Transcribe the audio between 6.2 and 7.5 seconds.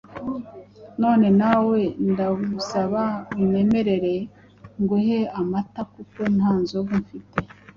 nta nzoga mfite.